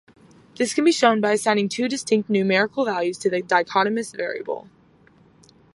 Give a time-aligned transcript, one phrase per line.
[0.55, 4.67] This can be shown by assigning two distinct numerical values to the dichotomous variable.